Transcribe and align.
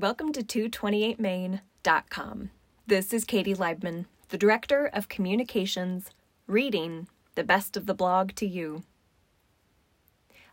Welcome 0.00 0.30
to 0.34 0.44
228main.com. 0.44 2.50
This 2.86 3.12
is 3.12 3.24
Katie 3.24 3.56
Leibman, 3.56 4.04
the 4.28 4.38
Director 4.38 4.88
of 4.92 5.08
Communications, 5.08 6.12
reading 6.46 7.08
the 7.34 7.42
best 7.42 7.76
of 7.76 7.86
the 7.86 7.94
blog 7.94 8.36
to 8.36 8.46
you. 8.46 8.84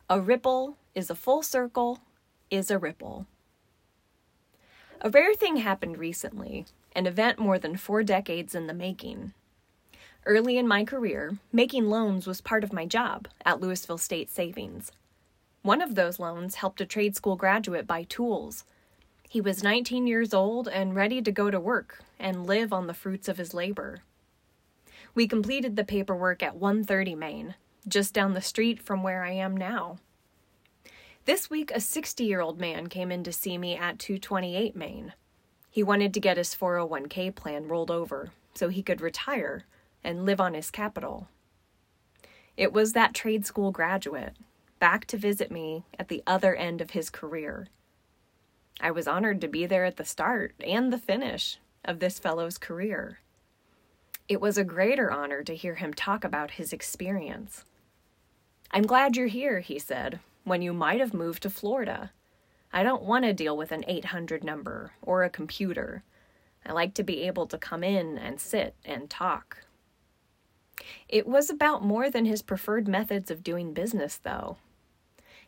A 0.09 0.19
ripple 0.19 0.77
is 0.95 1.11
a 1.11 1.15
full 1.15 1.43
circle, 1.43 1.99
is 2.49 2.71
a 2.71 2.79
ripple. 2.79 3.27
A 5.01 5.11
rare 5.11 5.35
thing 5.35 5.57
happened 5.57 5.99
recently, 5.99 6.65
an 6.95 7.05
event 7.05 7.37
more 7.37 7.59
than 7.59 7.77
four 7.77 8.01
decades 8.01 8.55
in 8.55 8.65
the 8.65 8.73
making. 8.73 9.33
Early 10.25 10.57
in 10.57 10.67
my 10.67 10.83
career, 10.83 11.37
making 11.53 11.87
loans 11.87 12.25
was 12.25 12.41
part 12.41 12.63
of 12.63 12.73
my 12.73 12.87
job 12.87 13.27
at 13.45 13.61
Louisville 13.61 13.99
State 13.99 14.31
Savings. 14.31 14.91
One 15.61 15.83
of 15.83 15.93
those 15.93 16.17
loans 16.17 16.55
helped 16.55 16.81
a 16.81 16.85
trade 16.87 17.15
school 17.15 17.35
graduate 17.35 17.85
buy 17.85 18.07
tools 18.09 18.63
he 19.29 19.41
was 19.41 19.63
19 19.63 20.07
years 20.07 20.33
old 20.33 20.67
and 20.67 20.95
ready 20.95 21.21
to 21.21 21.31
go 21.31 21.49
to 21.49 21.59
work 21.59 22.03
and 22.19 22.45
live 22.45 22.71
on 22.71 22.87
the 22.87 22.93
fruits 22.93 23.27
of 23.27 23.37
his 23.37 23.53
labor. 23.53 24.01
We 25.13 25.27
completed 25.27 25.75
the 25.75 25.83
paperwork 25.83 26.43
at 26.43 26.55
130 26.55 27.15
Main, 27.15 27.55
just 27.87 28.13
down 28.13 28.33
the 28.33 28.41
street 28.41 28.81
from 28.81 29.03
where 29.03 29.23
I 29.23 29.31
am 29.31 29.55
now. 29.55 29.97
This 31.25 31.49
week, 31.49 31.71
a 31.73 31.79
60 31.79 32.23
year 32.23 32.41
old 32.41 32.59
man 32.59 32.87
came 32.87 33.11
in 33.11 33.23
to 33.23 33.31
see 33.31 33.57
me 33.57 33.75
at 33.75 33.99
228 33.99 34.75
Main. 34.75 35.13
He 35.71 35.83
wanted 35.83 36.13
to 36.13 36.19
get 36.19 36.37
his 36.37 36.55
401k 36.55 37.33
plan 37.35 37.67
rolled 37.67 37.91
over 37.91 38.29
so 38.53 38.69
he 38.69 38.83
could 38.83 39.01
retire 39.01 39.65
and 40.03 40.25
live 40.25 40.39
on 40.39 40.53
his 40.53 40.71
capital. 40.71 41.27
It 42.55 42.71
was 42.71 42.93
that 42.93 43.13
trade 43.13 43.45
school 43.45 43.71
graduate, 43.71 44.33
back 44.79 45.05
to 45.07 45.17
visit 45.17 45.51
me 45.51 45.83
at 45.99 46.07
the 46.07 46.23
other 46.25 46.55
end 46.55 46.79
of 46.79 46.91
his 46.91 47.09
career. 47.09 47.67
I 48.79 48.91
was 48.91 49.07
honored 49.07 49.41
to 49.41 49.47
be 49.47 49.65
there 49.65 49.85
at 49.85 49.97
the 49.97 50.05
start 50.05 50.53
and 50.65 50.91
the 50.91 50.97
finish 50.97 51.59
of 51.83 51.99
this 51.99 52.19
fellow's 52.19 52.57
career. 52.57 53.19
It 54.27 54.41
was 54.41 54.57
a 54.57 54.63
greater 54.63 55.11
honor 55.11 55.43
to 55.43 55.55
hear 55.55 55.75
him 55.75 55.93
talk 55.93 56.23
about 56.23 56.51
his 56.51 56.73
experience. 56.73 57.63
I'm 58.71 58.87
glad 58.87 59.15
you're 59.15 59.27
here, 59.27 59.59
he 59.59 59.79
said, 59.79 60.19
when 60.43 60.61
you 60.61 60.73
might 60.73 60.99
have 60.99 61.13
moved 61.13 61.43
to 61.43 61.49
Florida. 61.49 62.11
I 62.73 62.83
don't 62.83 63.03
want 63.03 63.23
to 63.23 63.33
deal 63.33 63.55
with 63.55 63.71
an 63.71 63.85
800 63.87 64.43
number 64.43 64.91
or 65.01 65.23
a 65.23 65.29
computer. 65.29 66.03
I 66.65 66.73
like 66.73 66.93
to 66.95 67.03
be 67.03 67.21
able 67.21 67.45
to 67.47 67.57
come 67.57 67.83
in 67.83 68.17
and 68.17 68.39
sit 68.39 68.75
and 68.83 69.09
talk. 69.09 69.59
It 71.07 71.27
was 71.27 71.49
about 71.49 71.85
more 71.85 72.09
than 72.09 72.25
his 72.25 72.41
preferred 72.41 72.87
methods 72.87 73.31
of 73.31 73.43
doing 73.43 73.73
business, 73.73 74.17
though. 74.17 74.57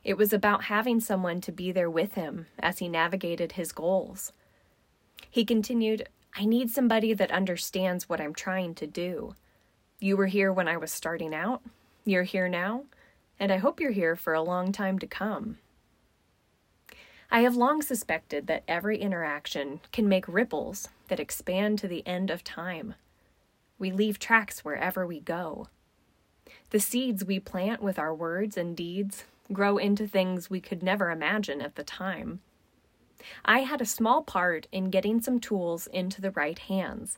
It 0.04 0.18
was 0.18 0.32
about 0.32 0.66
having 0.66 1.00
someone 1.00 1.42
to 1.42 1.52
be 1.52 1.72
there 1.72 1.90
with 1.90 2.14
him 2.14 2.48
as 2.60 2.80
he 2.80 2.88
navigated 2.88 3.54
his 3.54 3.72
goals. 3.72 4.32
He 5.30 5.44
continued, 5.44 6.08
I 6.36 6.46
need 6.46 6.70
somebody 6.70 7.14
that 7.14 7.32
understands 7.32 8.08
what 8.08 8.22
I'm 8.22 8.34
trying 8.34 8.76
to 8.76 8.88
do. 8.88 9.36
You 10.00 10.16
were 10.16 10.28
here 10.28 10.54
when 10.54 10.68
I 10.68 10.78
was 10.78 10.92
starting 10.92 11.34
out, 11.34 11.62
you're 12.06 12.24
here 12.24 12.48
now, 12.48 12.84
and 13.40 13.52
I 13.52 13.58
hope 13.58 13.80
you're 13.80 13.92
here 13.92 14.16
for 14.16 14.34
a 14.34 14.42
long 14.42 14.72
time 14.72 15.00
to 15.00 15.08
come. 15.08 15.58
I 17.30 17.42
have 17.42 17.56
long 17.56 17.82
suspected 17.82 18.48
that 18.48 18.64
every 18.68 19.00
interaction 19.00 19.82
can 19.92 20.08
make 20.08 20.28
ripples 20.28 20.88
that 21.10 21.20
expand 21.20 21.80
to 21.80 21.88
the 21.88 22.06
end 22.08 22.30
of 22.30 22.44
time. 22.44 22.94
We 23.78 23.92
leave 23.92 24.18
tracks 24.18 24.64
wherever 24.64 25.06
we 25.06 25.20
go. 25.20 25.68
The 26.70 26.80
seeds 26.80 27.26
we 27.26 27.40
plant 27.40 27.82
with 27.82 28.00
our 28.00 28.16
words 28.16 28.56
and 28.56 28.78
deeds 28.78 29.26
grow 29.52 29.78
into 29.78 30.08
things 30.08 30.50
we 30.50 30.62
could 30.62 30.84
never 30.84 31.12
imagine 31.12 31.62
at 31.62 31.76
the 31.76 31.84
time. 31.84 32.42
I 33.44 33.60
had 33.60 33.82
a 33.82 33.86
small 33.86 34.22
part 34.22 34.68
in 34.72 34.90
getting 34.90 35.22
some 35.22 35.40
tools 35.40 35.88
into 35.88 36.22
the 36.22 36.32
right 36.32 36.58
hands. 36.58 37.18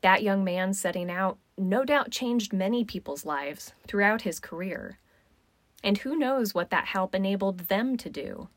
That 0.00 0.22
young 0.22 0.42
man 0.42 0.74
setting 0.74 1.10
out 1.10 1.38
no 1.56 1.84
doubt 1.84 2.10
changed 2.10 2.52
many 2.52 2.84
people's 2.84 3.24
lives 3.24 3.72
throughout 3.86 4.22
his 4.22 4.40
career. 4.40 4.98
And 5.84 5.98
who 5.98 6.16
knows 6.16 6.54
what 6.54 6.70
that 6.70 6.86
help 6.86 7.14
enabled 7.14 7.68
them 7.68 7.96
to 7.98 8.10
do? 8.10 8.48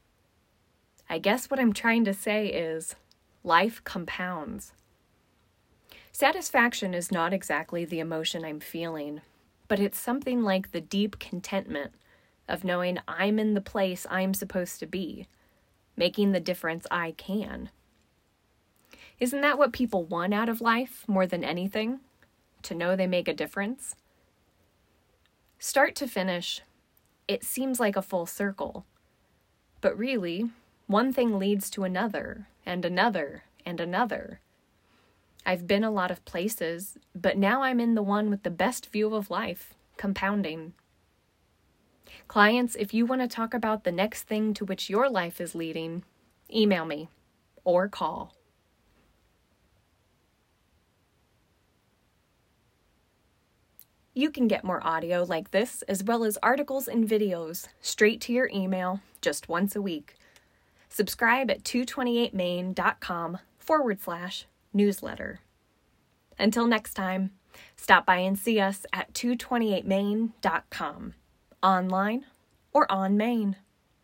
I 1.09 1.19
guess 1.19 1.49
what 1.49 1.59
I'm 1.59 1.73
trying 1.73 2.05
to 2.05 2.13
say 2.13 2.47
is 2.47 2.95
life 3.43 3.83
compounds. 3.83 4.73
Satisfaction 6.11 6.93
is 6.93 7.11
not 7.11 7.33
exactly 7.33 7.85
the 7.85 7.99
emotion 7.99 8.45
I'm 8.45 8.59
feeling, 8.59 9.21
but 9.67 9.79
it's 9.79 9.99
something 9.99 10.43
like 10.43 10.71
the 10.71 10.81
deep 10.81 11.19
contentment 11.19 11.93
of 12.47 12.63
knowing 12.63 12.99
I'm 13.07 13.39
in 13.39 13.53
the 13.53 13.61
place 13.61 14.05
I'm 14.09 14.33
supposed 14.33 14.79
to 14.79 14.85
be, 14.85 15.27
making 15.97 16.31
the 16.31 16.39
difference 16.39 16.85
I 16.91 17.11
can. 17.11 17.69
Isn't 19.19 19.41
that 19.41 19.57
what 19.57 19.73
people 19.73 20.03
want 20.03 20.33
out 20.33 20.49
of 20.49 20.61
life 20.61 21.05
more 21.07 21.25
than 21.25 21.43
anything? 21.43 22.01
To 22.63 22.75
know 22.75 22.95
they 22.95 23.07
make 23.07 23.27
a 23.27 23.33
difference? 23.33 23.95
Start 25.59 25.95
to 25.95 26.07
finish, 26.07 26.61
it 27.27 27.43
seems 27.43 27.79
like 27.79 27.95
a 27.95 28.01
full 28.01 28.25
circle. 28.25 28.85
But 29.81 29.97
really, 29.97 30.49
one 30.87 31.13
thing 31.13 31.39
leads 31.39 31.69
to 31.71 31.83
another, 31.83 32.47
and 32.65 32.85
another, 32.85 33.45
and 33.65 33.79
another. 33.79 34.41
I've 35.45 35.67
been 35.67 35.83
a 35.83 35.91
lot 35.91 36.11
of 36.11 36.25
places, 36.25 36.97
but 37.15 37.37
now 37.37 37.61
I'm 37.63 37.79
in 37.79 37.95
the 37.95 38.03
one 38.03 38.29
with 38.29 38.43
the 38.43 38.49
best 38.49 38.91
view 38.91 39.13
of 39.13 39.29
life, 39.29 39.73
compounding. 39.95 40.73
Clients, 42.27 42.75
if 42.75 42.93
you 42.93 43.05
want 43.05 43.21
to 43.21 43.27
talk 43.27 43.53
about 43.53 43.83
the 43.83 43.91
next 43.91 44.23
thing 44.23 44.53
to 44.55 44.65
which 44.65 44.89
your 44.89 45.09
life 45.09 45.39
is 45.39 45.55
leading, 45.55 46.03
email 46.53 46.85
me 46.85 47.07
or 47.63 47.87
call. 47.87 48.35
You 54.13 54.31
can 54.31 54.47
get 54.47 54.63
more 54.63 54.85
audio 54.85 55.23
like 55.23 55.51
this, 55.51 55.81
as 55.89 56.01
well 56.01 56.23
as 56.23 56.37
articles 56.41 56.87
and 56.87 57.07
videos, 57.07 57.67
straight 57.81 58.21
to 58.21 58.31
your 58.31 58.49
email 58.53 59.01
just 59.19 59.49
once 59.49 59.75
a 59.75 59.81
week. 59.81 60.15
Subscribe 60.87 61.51
at 61.51 61.63
228main.com 61.63 63.39
forward 63.59 64.01
slash 64.01 64.45
newsletter. 64.73 65.41
Until 66.39 66.65
next 66.65 66.93
time, 66.93 67.31
stop 67.75 68.05
by 68.05 68.19
and 68.19 68.39
see 68.39 68.61
us 68.61 68.85
at 68.93 69.13
228main.com 69.13 71.13
online 71.63 72.25
or 72.73 72.91
on 72.91 73.17
Main. 73.17 73.55